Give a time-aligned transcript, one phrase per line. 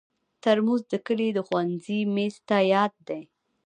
[0.43, 3.21] ترموز د کلي د ښوونځي میز ته یاد دی.